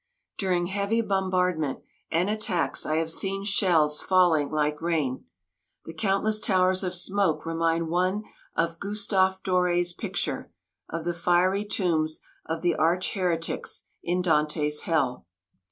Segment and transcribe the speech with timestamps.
[0.39, 5.25] During heavy bombardment and attacks I have seen shells falling like rain.
[5.85, 8.23] The countless towers of smoke remind one
[8.55, 10.51] of Gustave Doré's picture
[10.89, 15.27] of the fiery tombs of the arch heretics in Dante's "Hell."